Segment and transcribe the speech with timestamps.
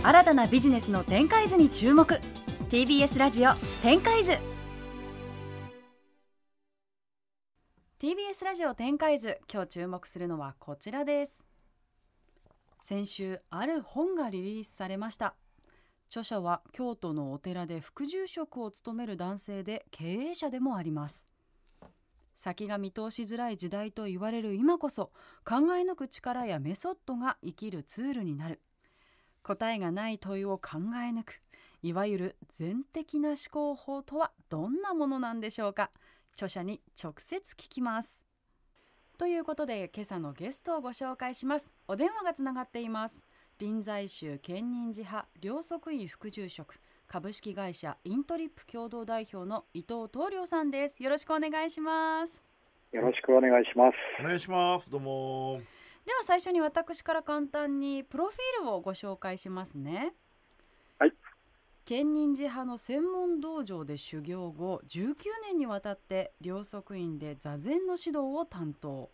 [0.00, 2.20] 新たなビジネスの展開図に注目。
[2.70, 4.32] TBS ラジオ展開図。
[7.98, 11.44] TBS ラジオ展開図今日注目するのはこちらです。
[12.78, 15.34] 先週ある本がリリースされました。
[16.06, 21.26] 著者は京都のお寺で副住職を務める男性で経営者でもあります。
[22.36, 25.10] 先が見通しづらい時代と言われる今こそ
[25.44, 28.60] 考え抜く力やメソッドが生きるツールになる。
[29.48, 31.40] 答えがない問いを考え抜く
[31.82, 35.90] いわゆる全的な思考法とはどんなものなんでしょうか？
[36.34, 38.22] 著者に直接聞きます。
[39.16, 41.72] ということで今朝のゲストをご紹介します。
[41.86, 43.24] お電話がつながっています。
[43.58, 51.02] 臨済宗兼任寺派両側院副住職株式会社イントリップ共同代表の伊藤東良さんです。
[51.02, 52.42] よろしくお願いします。
[52.92, 53.94] よろしくお願いします。
[54.20, 54.90] お願いします。
[54.90, 55.62] どうも
[56.08, 60.14] では最初に私から簡単にプロフィールをご紹介しますね。
[60.98, 61.12] はい。
[61.84, 69.10] 兼任寺派の専門道場で修行後19年にわたって両側院で座禅の指導を担当。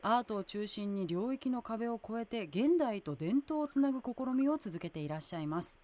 [0.00, 5.80] アートを中心に領域の壁を越えて現代と伝統をつなぐ試みを続けていらっしゃいます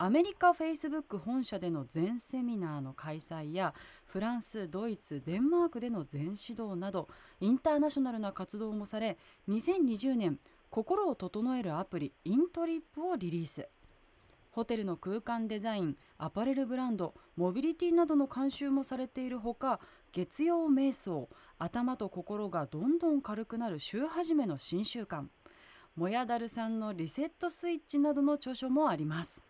[0.00, 3.74] アメリカフェイスブック本社での全セミナーの開催や
[4.06, 7.08] フランスドイツデンマークでの全指導など
[7.40, 10.38] インターナショナルな活動もされ2020年
[10.70, 13.68] 心を整えるアプリイントリップをリリース。
[14.52, 19.80] ホテルの空間デザインアパレルブランドモビリティなどの監修もされているほか
[20.12, 25.24] 月曜瞑想頭と心がどんどん軽くなる週始めの新習慣
[25.96, 29.42] もやだるさんのリセットスイッチなどの著書もあります。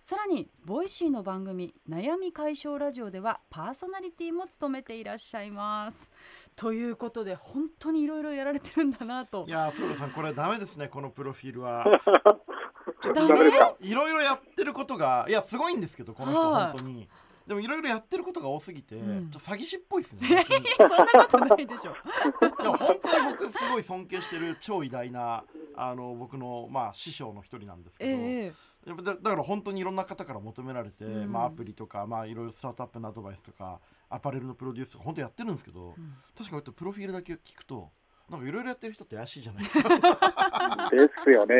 [0.00, 6.08] さらにボイシーの番組悩み解消ラジオではパーソナリティも務めていらっしゃいます。
[6.56, 9.44] ということで本当にいろいろやられてるんだなと。
[9.46, 11.84] いやプロさんこれダメですねこのプロフィールは。
[13.14, 13.50] ダメ？
[13.80, 16.62] いろいろやってることがいやすごいんですけどこの人はい。
[16.72, 17.08] 本当に
[17.48, 19.30] でもいろいろやってることが多すぎて、ん。
[19.30, 20.44] ちょっと詐欺師っぽいですね。
[20.76, 21.92] そんなことないでしょ。
[22.60, 25.44] いや本当に僕すごい尊敬してる超偉大な
[25.74, 28.52] あの僕のまあ師匠の一人なんですけど、ええ
[28.86, 31.32] やっぱだだから本当にいろんな方から求められて、うん。
[31.32, 36.16] まあ、アプリとか、まあ、いろいろスタートアップのアドバイスとかアパレルのプロデュースとか本当やってるんですけど、ん。
[36.36, 37.90] 確かプロフィールだけ聞くと
[38.30, 39.88] なんかいろいろやってる人って怪しいじゃないですか。
[40.90, 41.54] ですよね。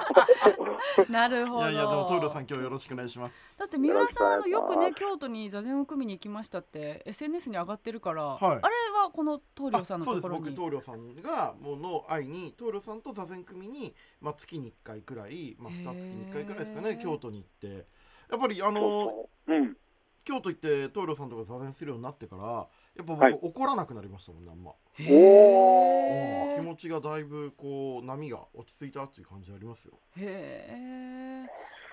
[1.08, 1.62] なるほど。
[1.62, 3.58] いやいやでもトイレさん今日よろしくお願いします。
[3.58, 8.42] だって三浦さんあのよくね京都に座禅を組みに行きましたって SNS に上がってるから、はい。
[8.44, 8.60] あれ
[9.02, 10.22] はこの東良さんのあそうです。
[10.22, 17.86] ところに僕棟梁さんがもうの愛に棟梁さんと座禅組に、まあ、月に1回くらい、まあ、へー2月に1回くらいですかね京都に行って。
[18.30, 19.76] やっぱりあのそううん。
[20.24, 22.66] 京都行って棟梁さんとか座禅するようになってからやっ
[22.98, 23.38] ぱ僕、はい。
[23.40, 29.94] 怒らなくなりましたもんねあんま、へおー気持ちがだいぶこう波が落ち着いたっていう感じありますよ。
[30.16, 31.46] へ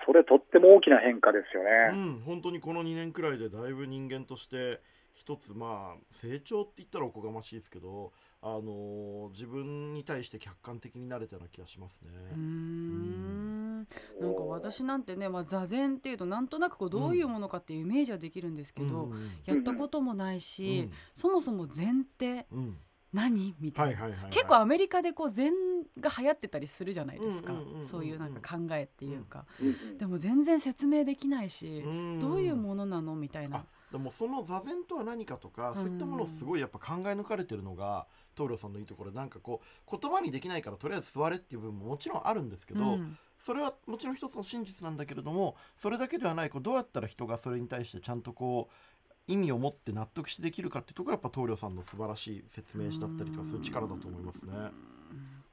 [0.06, 2.02] それとっても大きな変化ですようね。
[2.12, 2.20] ん。
[2.20, 4.80] 本当にこの2年くらいでだいぶ人間として
[5.12, 8.12] 一つまあ成長って言ったらおこがましいですけど
[8.42, 12.10] あのー自分に対して客観的になれたような気がしますね。
[12.10, 13.86] ーうーん。
[14.20, 20.92] なんか私なんてね、まあ、座禅っていうとなんとなくこうどういうものかっていうイメージはできるんですけど、うんうんやったこともないし、うん。
[21.14, 22.76] そもそも禅ってうん。
[23.12, 25.52] 何みたいな、結構アメリカでこう禅
[25.98, 27.52] が流行ってたりするじゃないですか、
[27.82, 32.20] そういうなんか考えっていうか、うんでも全然説明できないし、うん。
[32.20, 33.58] どういうものなのみたいな。
[33.58, 33.64] あ。
[33.92, 54.52] でもその座禅とは何かとか、うんそういったものをすごいやっぱ考え抜かれてるのが棟梁さんのいいところでなんかこう言葉にできないからとりあえず座れっていう部分ももちろんあるんですけど、うんそれはもちろん一つの真実なんだけれどもそれだけではないこうどうやったら人がそれに対してちゃんとこう意味を持って納得してできるかっていうところがやっぱ棟梁さんの素晴らしい説明しだったりとかそういう力だと思いますね。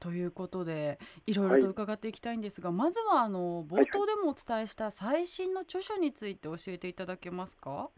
[0.00, 7.70] ということでいろいろと伺っていきたいんですが、まずはあの冒頭でもお伝えした最新の著書について教えていただけますか。
[7.70, 7.88] あ、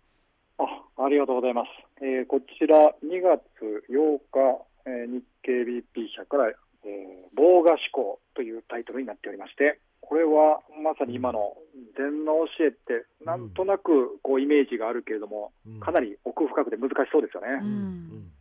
[1.03, 1.69] ありがとうございます。
[2.05, 3.41] えーこちら2月
[3.89, 11.57] 8日、えー日経 BP 社から、えー、防画思考というタイトルになっておりまして、これはまさに今の
[11.97, 15.81] 禅の教えってなんとなくこうイメージがあるけれども、うん。
[15.81, 17.61] かなり奥深くて難しそうですよね。
[17.63, 18.33] うん。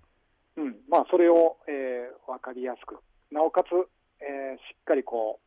[0.58, 3.00] うん、まあそれを、えー、分かりやすく、
[3.32, 3.68] なおかつ、
[4.20, 5.40] えーしっかりこ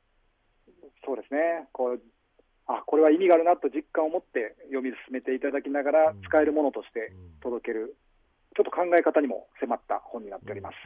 [0.67, 0.71] う、
[1.05, 2.01] そうですね、こう
[2.79, 7.33] あこれは意味があるなと実感を持って読み進めていただきながらうん、使えるものとしてうん。
[7.43, 7.97] 届ける、
[8.57, 10.77] ちょっと考え方にも迫った本になっております。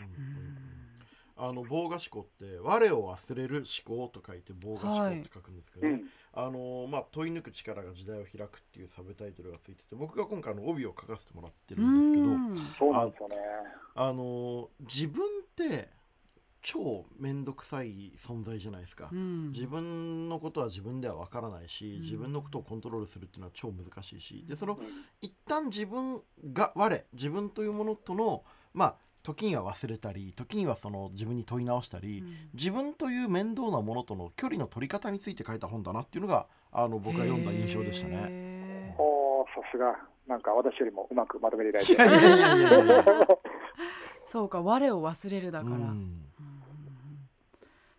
[1.39, 5.93] あの防画思考って我を忘れる思考と書いて防画思考って書くんですけど、ね。
[5.93, 12.57] うん、あのまあ、問い抜く力が時代を開くっていうサブタイトルがついてて僕が今回あの帯を書かせてもらってるんですけどうん。
[12.79, 13.37] そうなんですよね。
[13.95, 15.91] あの自分って
[16.67, 19.53] 超面倒くさい存在じゃないですか、うん。
[19.53, 22.01] 自分のことは自分では分からないし、うん。
[22.03, 24.45] 自分のことをコントロールするっていうのは超難しいし。
[24.49, 24.77] でその
[25.23, 26.21] 一旦自分
[26.53, 28.43] が我自分というものとの
[28.75, 38.17] まあ時には忘れたり時にはその自分に問い直したり、自分という面倒なものとの距離の取り方について書いた本だなっていうのがあの僕が読んだ印象でしたね。
[38.17, 39.97] ねおーさすが。
[40.27, 43.37] なんか私よりもうまくまとめていただいいて。
[44.27, 46.27] そうか我を忘れるだから、うんうん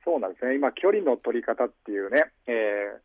[0.08, 0.56] そうなんですね。
[0.56, 3.04] 今距離の取り方っていうね、えー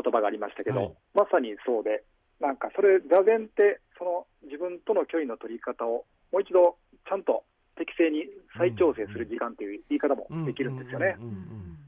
[0.00, 0.94] 言葉がありましたけど、はい。
[1.12, 2.04] まさにそうで
[2.38, 6.76] なんかそれ座禅ってその自分との距離の取り方をもう一度
[7.08, 7.42] ちゃんと
[7.74, 11.16] 適正に再調整する時間っていう言い方もできるんですよね。
[11.18, 11.78] うんうんうん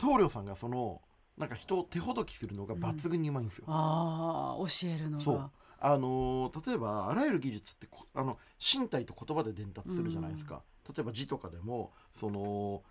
[0.00, 1.02] 棟梁さんがその
[1.36, 3.66] なんか人を手ほどきするのが抜群にうまいんですよ。
[3.68, 5.22] ああ教えるのが。
[5.22, 5.50] そう。
[5.84, 12.82] あのー例えばあらゆる技術ってこあの身体と言葉で伝達するじゃないですか、例えば字とかでもその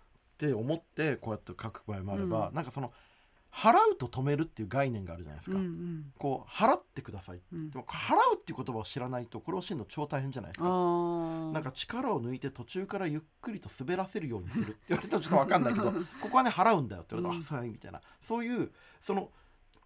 [0.42, 2.54] って思ってこうやって書く場合もあれば、うん。
[2.54, 2.92] なんかその
[3.52, 6.12] 払うと止めるっていう概念があるじゃないですか、うんうん。
[6.18, 7.40] こう払ってください。
[7.52, 7.70] うん。
[7.70, 10.68] でも払うっていう言葉を知らないとこれを教えるの超大変じゃないですか。
[10.68, 18.00] なんか力を抜いて途中からゆっくりと滑らせるようにするって言われたらちょっと 分かんないけどここはね払うんだよって言われたら、はいみたいな。
[18.20, 19.30] そういうその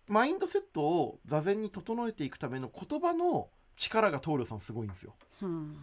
[0.08, 5.14] マインドセットを座禅に整えていくための言葉の力が棟梁さんすごいんですよ。
[5.42, 5.76] うん。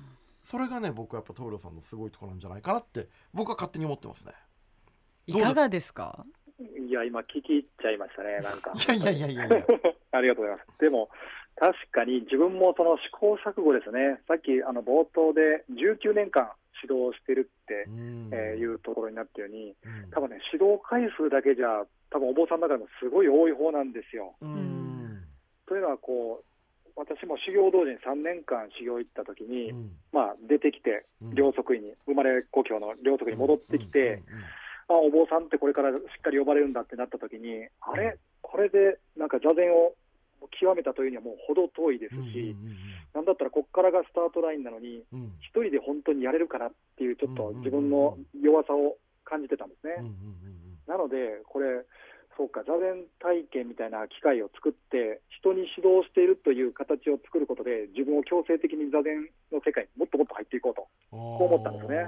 [0.45, 4.33] それがね僕はやっぱ棟梁さんのすごいところなんじゃないかなって僕は勝手に思ってますね
[5.27, 6.25] いかがですか？
[6.59, 8.71] いや今聞き入っちゃいましたねなんか。
[8.93, 9.65] いやいやいやいやいや。
[10.11, 10.79] ありがとうございます。
[10.79, 11.09] でも、
[11.55, 18.29] 確かに自分もその試行錯誤ですね、さっきあの冒頭で19年間指導してるって、うん。
[18.31, 20.11] えーいうところになったように、うん。
[20.11, 24.35] 多分ね、指導回数だけじゃ、多分お坊さんの中でもすごい多い方なんですよ。
[24.41, 25.23] うん。
[25.65, 29.91] というのはこう、私も修行同時に3年間修行行った時に、うん。
[30.11, 31.35] まあ、出てきて、うん。
[31.35, 34.23] 両足院に、生まれ故郷の両足院に戻ってきて、うんうん
[34.95, 39.93] あお坊さんってこれからしっかり呼ばれるんだってなった時に、あれ、これでなんか座禅を
[40.59, 42.77] 極めたというにはもう程遠いですうんし、うん
[43.13, 45.21] なんだったらここからがスタートラインなのに、うん。
[45.21, 50.01] うん一人で本当にやれるかなっていう、ちょっと自分の弱さを感じてたんですね。
[50.87, 51.85] なので、これ、
[52.37, 60.87] そうか、座禅体験みたいな機会を作って、人に指導しているという形を作ることで、自分を強制的に座禅の世界にもっともっと入っていこうと。
[61.11, 62.07] こう思ったんですよね。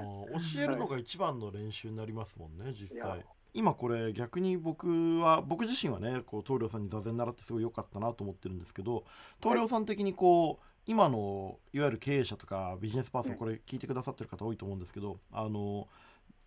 [0.56, 2.98] 教えるのが一番の練習になりますもんね、実い。
[2.98, 3.24] や際。
[3.56, 9.04] 今これ逆に僕は僕自身はねこう棟梁さんに座禅習ってすごい良かったなと思ってるんですけど
[9.40, 13.38] 棟梁さん的にこう今のいわゆる経営者とかビジネスパーソンうん。
[13.38, 15.88] これ聞いてくださってる方多いと思うんですけどあの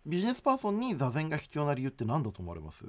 [0.06, 2.84] ビジネスパーソンに座禅が必要な理由って何だと思われます、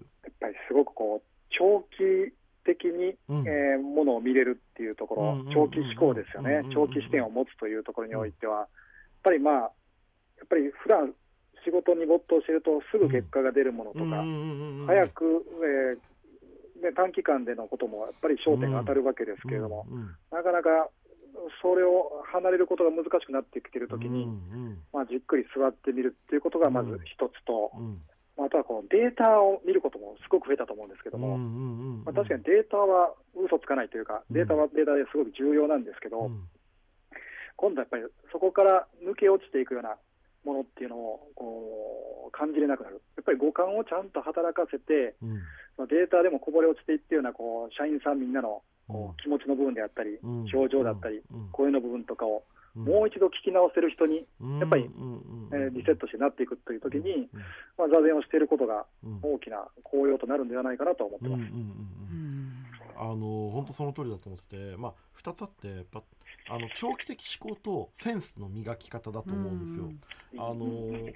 [0.71, 2.31] すごくこう、長期
[2.63, 3.47] 的に、うん。
[3.47, 6.51] えーものを見れるっていうとこうんうんうんろ、長期思考ですよね。
[6.51, 8.67] うんうんうん、長期視点を持つというところにおいては、やっ
[9.23, 11.13] ぱりまあ、やっぱり普段
[11.65, 20.89] 仕事に没頭していると、すぐ結果が出るものとか、うんうんうんうん早く、えーね、短期間でのこともやっぱり焦点が当たるわけですけれども、うんうんなかなか
[21.61, 28.01] それを離れることが難しくなってきているときに、うんまあ、じっくり座ってみるっていうことがまず一つと、うん
[28.45, 31.37] あとはこのデータを見ることもすごく増えたと思うんですけども、
[32.05, 34.35] まあ、確かにデータは嘘つかないというか、うん。
[34.35, 36.47] データはデータですごく重要なんですけど、うん。
[37.55, 39.97] 今度やっぱりそこから抜け落ちていくような
[40.43, 45.39] ものっていうのをこう感じれなくなる、やっぱり五感をちゃんと働かせて、うん。
[45.75, 48.61] そのデータでもこぼれ落ちていってようなこう社員さんみんなの
[49.21, 50.45] 気持ちの部分であったり、うん。
[50.53, 51.49] 表情だったり、うん。
[51.51, 54.25] 声の部分とかをうんもう一度聞き直せる人に、
[54.59, 54.89] やっぱり
[55.51, 57.39] えーリセットしてなっていくというときに、うん。
[57.77, 59.19] まあ、座禅をしていることがうん。
[59.21, 61.39] 大きな効用となるんではないかなと思ってます。
[61.39, 61.65] うんうんうんうん。
[61.65, 62.51] うん。
[62.97, 66.03] あの本当その通りだと思ってて、まあ、2つあってやっぱ
[66.49, 69.91] あの長期的思考とセンスの磨き方だと思うんですよ。
[70.37, 71.09] あの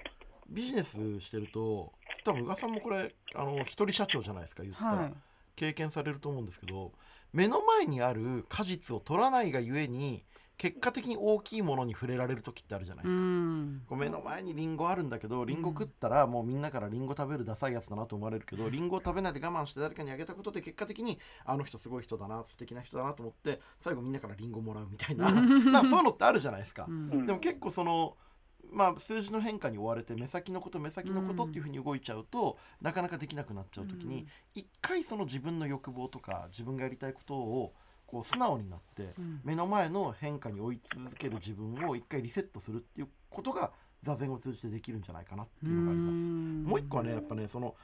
[0.49, 1.91] ビジネスしてると
[2.23, 5.13] 多分宇賀さんもこれあの一人社長じゃないですか言ったら、はい。
[5.55, 6.91] 経験されると思うんですけど
[7.33, 10.23] 目の前にある果実を取らないがゆえに
[10.57, 13.95] 結果的に大きいものに触れられる時ってあるじゃないでうすか。
[13.95, 25.29] う目の前にリンゴあるんだけどリンゴ食ったらもうみんなからリンゴ食べるダサいやつだなと思われるけど リンゴを食べないで我慢して誰かにあげたことで結果的にあの人すごい人だな素敵な人だなと思って最後みんなからリンゴもらうみたいな
[25.71, 26.85] なそういうのってあるじゃないですか。
[26.87, 26.91] う。
[26.91, 27.09] ん。
[27.09, 28.17] うんでも結構その
[28.71, 37.73] まあ数字の変化に追われて目先のこと目先のことっていうふうに動いちゃうと、なかなかできなくなっちゃう時に、一回その自分の欲望とか自分がやりたいことを
[38.05, 43.71] こう素直になってうん目の前の変化に追い続ける自分を一回リセットするっていうことが
[44.03, 46.17] 座禅を通じてできるんじゃないかなっていうのがあります。
[46.69, 47.75] もう一個はねやっぱねその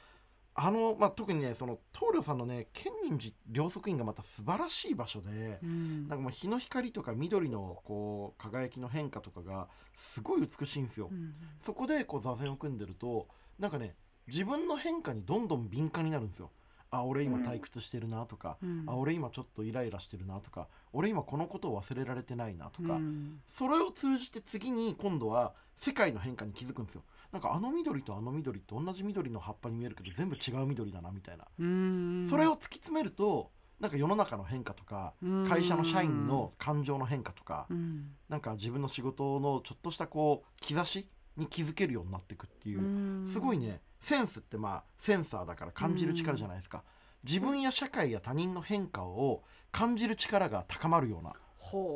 [0.53, 11.09] あの、まあ、特にねその棟梁さんのね建仁寺両側院がまた素晴らしい場所で、うんなんかもう日の光とか緑のこう輝きの変化とかがすごい美しいんですよ。
[11.11, 13.27] うんそこでこう座禅を組んでると
[13.59, 13.95] なんかね
[14.27, 16.51] 自分の変化にどんどん敏感になるんですよ。
[16.91, 18.83] あ俺今退屈してるなとか、うん。
[18.85, 23.39] あ俺今ちょっとイライラしてるなとか俺今このことを忘れられてないなとか、うん。
[23.47, 27.03] それを通じて次に今度は世界の変化に気づくんですよ。
[27.31, 32.27] なんかあの緑とあの緑って同じ緑の葉っぱに見えるけど全部違う緑だなみたいな、うん。
[32.29, 35.47] それを突き詰めるとなんか世の中の変化とかうん。
[35.47, 38.11] 会社の社員の感情の変化とかうん。
[38.27, 41.07] なんか自分の仕事のちょっとしたこう兆し
[41.37, 42.81] に気づけるようになっていくっていう。
[42.81, 43.27] うん。
[43.27, 46.83] すごいねセンスってまあセンサーだから感じる力じゃないですか。
[47.23, 51.33] 自分や社会や他人の変化を感じる力が高まるような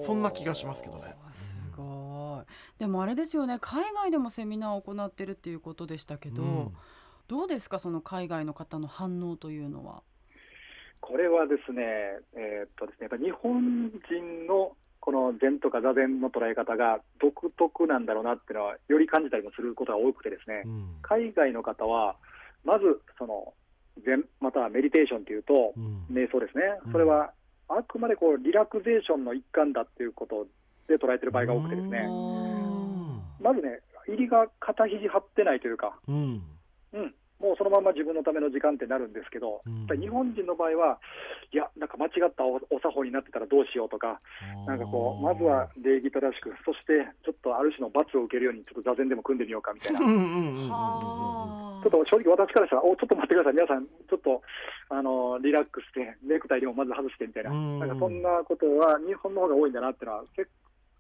[0.06, 1.16] そんな気がしますけどね。
[1.32, 2.80] すごい。
[2.80, 6.78] でもあれですよね海外でもセミナーを行ってるっていうことでしたけど、うん。
[7.28, 10.04] どうですかその海外の方の反応というのは？
[11.02, 11.82] これはですね、
[12.36, 20.88] えーっとですね、やっぱ日本人のこの禅とか座禅の捉え方が独特なんだろうなっていうのは、より感じたりもすることが多くてですね、うん。
[21.04, 22.16] 海外の方は、
[22.64, 23.54] まずその
[24.04, 26.06] 禅、またはメディテーションというと、うん。
[26.10, 26.64] 瞑想ですね。
[26.88, 27.30] うん、それは
[27.70, 30.48] あくまでこうリラクゼーションの一環だっていうこと
[30.88, 33.22] で捉えてる場合が多くてですね、うん。
[33.40, 36.42] まずね、入りが肩肘張ってないというか、うん。
[36.94, 37.14] うん、
[37.46, 39.86] もうそのまま自分のための時間ってなるんですけど、うん。
[40.02, 40.98] 日本人の場合は、
[41.54, 44.20] いや、なんか間違ったおお作法になってたらどうしようとか、
[44.66, 50.00] なんかこう、まずは礼儀正しく、そしてちょっとある種の罰を受けるように、ちょっと座禅でも組んでみようかみたいな。
[50.00, 54.42] ちょっと正直、私からしたら、おちょっと待ってください、皆さん、ちょっと
[54.90, 57.80] あのリラックスして、ネクタイでもまず外してみたいな、うん。
[57.80, 60.50] なんかそんなことは日本の方が多いんだなっていうのは、結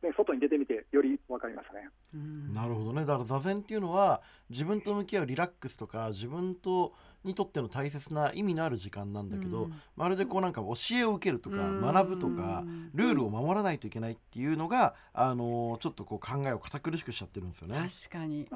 [0.05, 1.89] ね、外に出てみて、より分かりましたね。
[2.13, 2.53] うん。
[2.53, 3.05] なるほどね。
[3.05, 6.93] だから座禅っていうのは自分と向き合うリラックスとか自分と
[7.24, 9.74] にとっての大切な意味のある時間なんだけど、うん。
[9.95, 11.81] まるでこうなんか教えを受けるとかうん。
[11.81, 17.77] 学ぶとかルールを守らないといけないっていうのが、あのーちょっとこう考えを堅苦しくしちゃってるんですよね。
[17.77, 18.47] 確かに。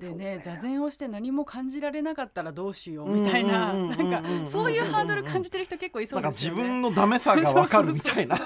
[0.00, 6.80] でね座禅をして何も感じられなかったらどうしようみたいななんかそういうハードル感じてる人結構いそなか自うんですよね。
[6.80, 8.36] 分のダメさがわかるみたいな。
[8.38, 8.44] そ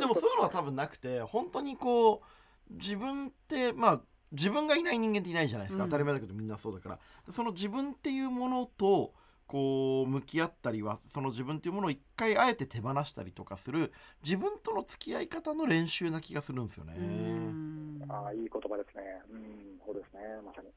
[0.00, 2.22] でもそういうのは多分なくて本当にこ
[2.70, 4.00] う自分ってまあ
[4.32, 6.98] 自分がいない人間っていないじゃないですか、うん当たり前だけどみんなそうだから
[7.32, 9.12] その自分っていうものと
[9.50, 13.92] こう向き合ったりはその自分っていうものを一回あえて手放したりとかする
[14.22, 16.92] 自分との付き合い方の練習な気がするんですよね。
[18.08, 19.02] あいい言葉ですね。
[19.28, 20.68] うん、そうですね、まさに。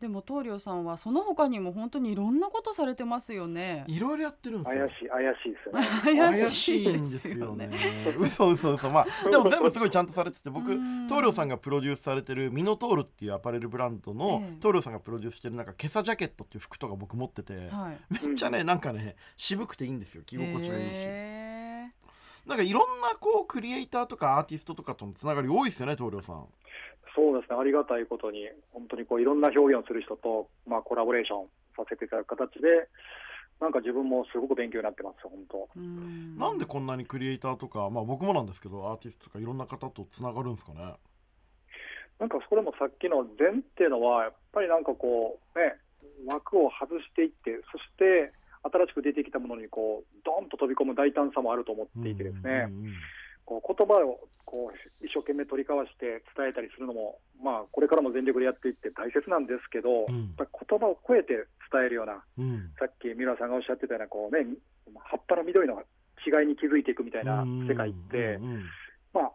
[0.00, 3.84] でも棟梁さんはその他にも本当にいろんなことされてますよね。
[3.86, 4.86] いろいろやってるんですよ。
[4.88, 6.20] 怪しい、怪しいですよね。
[6.20, 8.14] 怪しいんでですすよよねね。。
[8.18, 18.26] 嘘嘘嘘まあ でも全部すごいちゃんとされてて僕うん棟梁さんがプロデュースされてるミノトールっていうアパレルブランドのええ棟梁さんがプロデュースしてるなんか今朝ジャケットっていう服とか僕持っててはい。
[18.26, 21.90] めっちゃねなんかね渋くていいんですよ着心地がいいしへ
[22.46, 26.46] なんかいろんなこうクリエイターとかアーティストとかとのつながり多いですよね棟梁さん。
[27.16, 32.88] そうですね、ありがたいことに、本当にこういろんな表現をする人と、まあ、コラボレーションさせていただく形で、
[33.58, 35.80] なんか自分もすごく勉強になってます、本当。
[35.80, 40.94] なんでこんなにクリエイターとかまあ僕もなんですけどアーティストとかいろんな方とつながるんですかね？
[42.18, 45.74] なんかそれもさっきの禅っていうのは、やっぱりなんかこう、ね、
[46.26, 48.32] 枠を外していって、そして
[48.62, 52.92] 新しく出てきたものにこう、ドンと飛び込む大胆さもあると思っていてですね、うんうんうん
[53.46, 60.34] こう言葉をこう一生懸命取り交わして伝えたりするのも、まあ、これからも全力でやっていって大切なんですけど、うん。
[60.36, 62.74] 言葉を超えて伝えるような、うん。
[62.78, 64.44] さっき三浦さんがおっしゃってたようなこう、ね、
[64.98, 65.80] 葉っぱの緑の
[66.26, 68.38] 違いに気づいていくみたいな世界って、
[69.14, 69.32] まあ、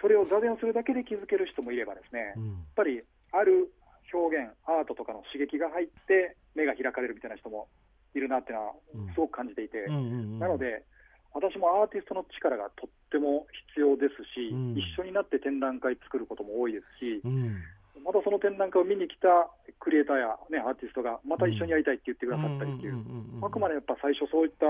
[0.00, 3.70] それを座禅をするだけで気づける人もいればですね、やっうんぱりある
[4.12, 7.68] 表現、アートとかの刺激が入って目が開かれるみたいな人も
[8.14, 9.14] いるなっていうのはうん。
[9.14, 10.82] すごく感じていて、なので、
[11.34, 14.74] 私もアーティストの力がとっても必要ですし、うん。
[14.74, 17.62] 一緒になって展覧会作ることも多いですし、うん。
[18.02, 19.48] またその展覧会を見に来た
[19.78, 22.98] クリエイターや、ね、アーティストがまた一緒にやりたいって言ってくださったりっていう、
[23.42, 24.66] あくまでやっぱ最初そういった、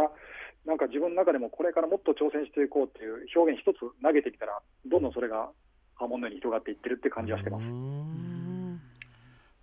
[0.64, 5.48] なんか自分の中でもこれからもっと挑戦していこうっていう表現一つ投げてみたら、どんどんそれが
[5.96, 8.35] 波紋のように広がっていってるって感じはしてます。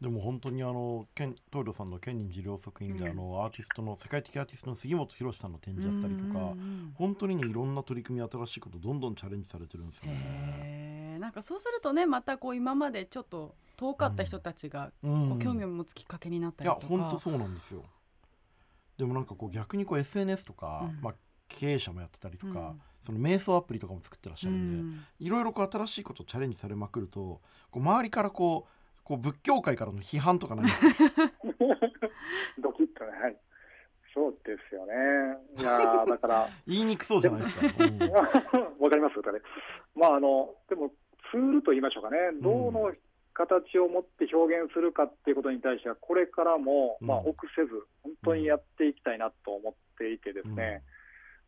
[0.04, 3.12] でも本当にあのケン東梁さんの建仁寺両側院で、うん。
[3.12, 6.94] あのアーティストの世界的アーティストの杉本博さんの展示だったりとか、うんうんうん。
[6.94, 11.18] 本当にねいろんな取り組み新しいことどんどんチャレンジされてるんですよね。
[11.22, 15.30] なんかそうするとねまたこう今までちょっと遠かった人たちがうん。
[15.30, 17.86] こう興味を持つきっかけになったいやりとか、本当そうなんですよ。
[18.98, 21.02] でもなんかこう逆にこう SNS とか、うん。
[21.02, 21.16] まあ
[21.48, 22.82] 経営者もやってたりとか、うん。
[23.02, 25.06] その瞑想アプリとかも作ってらっしゃうるんで、ん。
[25.20, 27.40] いろいろこう新しいことチャレンジされまくると
[27.72, 30.72] こう周りからこうこう仏教界からの批判とかない
[32.60, 33.38] ドキッとね、はい。
[34.14, 34.94] そうですよね。
[35.58, 38.00] いやーだから、 言いにくそうじゃないですか、うん
[38.80, 39.40] わかりますかね。
[39.96, 40.92] まああのでも
[41.32, 42.18] ツールと言いましょうかね。
[42.42, 42.94] どの
[43.34, 47.72] 形を持って表現するかっていうことに対してはこれからもまあうん臆せず
[48.04, 50.84] 本当にやっていきたいなと思っていてですね。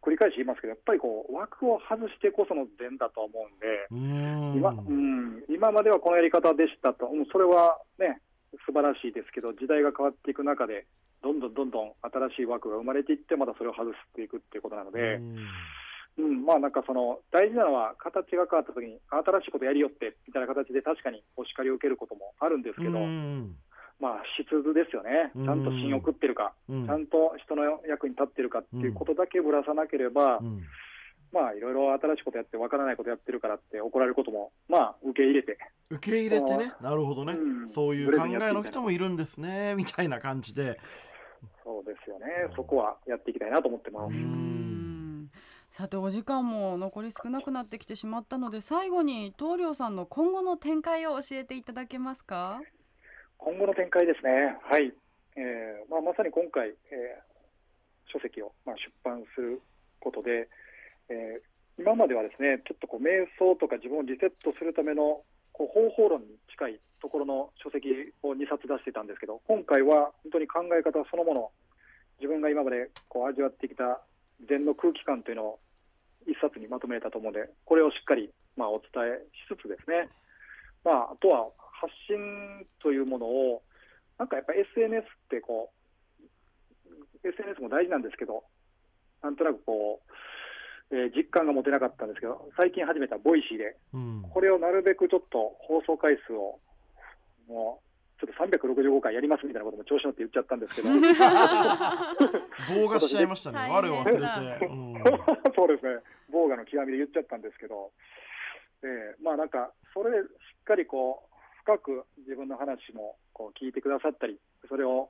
[0.06, 4.58] 繰り返し言いますけど、やっぱりこう枠を外してこその善だと思うんで、うーん。
[4.58, 8.22] 今うん、今まではこのやり方でしたと、うんそれはね、
[8.66, 10.86] 素晴らしいですけど、時代が変わっていく中で、
[11.24, 15.16] どんどんどんどん新しい枠が生まれていって、またそれを外していくっていうことなので、
[16.18, 16.46] うん。
[16.46, 23.58] まあなんかその大事なのは、形が変わったときに、新しいことやりよってみたいな形で、確かにお叱りを受けることもあるんですけど、うん
[24.00, 26.86] まあ、質ですよね、ちゃんと信用を食ってるか、うん。
[26.86, 30.64] ちゃんと人の役に立ってるかっていうことだけぶらさなければ、うん。
[31.32, 35.58] まあいろいろ新しいことやって、わからないことやってるからって怒られることも、まあ受け入れて、
[35.90, 36.74] 受け入れてね。
[36.82, 37.70] なるほどね、うん。
[37.70, 39.76] そういう考えの人もいるんですね。
[39.76, 40.20] みたいな。
[40.20, 40.80] 感じで。
[41.64, 42.26] そうですよね、
[42.56, 44.16] そこはやっていきたいなと思ってます。
[45.70, 52.62] さてお時間も残り少なくなってきてしまったので最後に東亮さんの今後の展開を教えていただけますか？
[53.46, 54.90] 今後の展開ですね、はい。
[55.38, 57.36] えーまあ、まさに今回、えー
[58.14, 59.60] 書籍を、まあ、出版する
[60.00, 60.50] ことで、
[61.10, 61.46] えー
[61.78, 67.92] 今まではですねちょっとこう瞑想とか自分をリセットするためのこう方法論に近いところの書籍
[68.24, 71.52] を2冊出してたんですけど、今回は本当に考え方そのもの、
[72.18, 74.00] 自分が今までこう味わってきた
[74.48, 75.60] 禅の空気感というのを
[76.26, 80.08] 一冊にまとめたと思うので、これをしっかり、まあ、お伝えしつつですね、
[80.88, 83.62] まあ、あとは発信というものを、
[84.18, 88.44] なんかやっぱ SNS ってこう、SNS も大事なんですけど、
[89.22, 94.24] なんとなくこう、えー実感が持てなかったんですけど、最近始めたボイシーで、うん。
[94.30, 96.60] これをなるべくちょっと放送回数を、
[97.48, 100.90] もう、ちょっと365回やりますみたいなことも調子乗って言っちゃったんですけど、
[102.70, 104.14] 棒がしちゃいましたね我を忘れ
[104.60, 104.94] て、うん。
[105.56, 107.92] そうですね、防我の極みで言っちゃったんですけど、
[108.84, 111.35] えーまあなんか、それでしっかりこう、
[111.66, 114.38] 深く自分の話もこう聞いてくださったり、
[114.70, 115.10] それを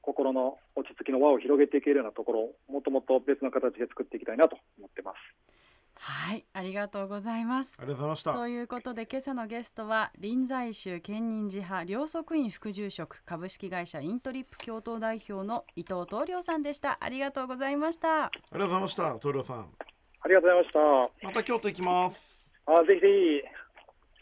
[0.00, 5.16] 心の落ち着きの輪を広げていけるようなところを、もっともっと別の形で作っていきたいなと思ってます。
[5.96, 7.76] はいありがとうございます。
[7.78, 8.32] ありがとうございました。
[8.32, 16.98] ということで今朝のゲストは臨済宗建仁寺派両側院副住職株式会社イントリップ共同代表の伊藤東亮さんでした。
[17.00, 18.24] ありがとうございました。
[18.24, 19.58] ありがとうございました東亮さん。
[20.22, 21.26] ありがとうございました。
[21.26, 22.52] また京都行きます。
[22.66, 23.63] あぜひぜひ、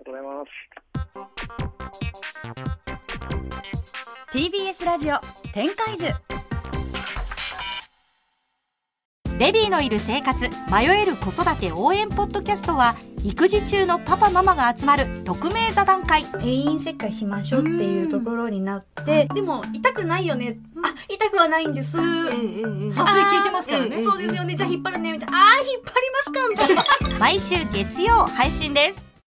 [0.05, 0.51] とうございます。
[4.33, 5.19] TBS ラジオ
[5.53, 6.07] 展開図。
[9.39, 16.25] ベビーのいる生活迷える子育て応援ポッドキャストは育児中のパパママが集まる匿名座談会。
[16.25, 23.43] 定員切開しましょうっていうところになって、でも痛くないよね、あ痛くはないんです、麻酔効い。
[23.45, 24.03] てますからね。
[24.05, 24.55] そうですよね。
[24.55, 25.39] じゃあ引っ張るねみたいな。
[25.39, 27.19] あー引っ張りますかみたいな。
[27.19, 29.12] 毎週月曜配信です